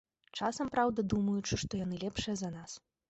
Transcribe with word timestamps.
Часам, 0.37 0.71
праўда, 0.75 1.05
думаючы, 1.13 1.59
што 1.65 1.83
яны 1.85 2.01
лепшыя 2.05 2.35
за 2.43 2.53
нас. 2.57 2.71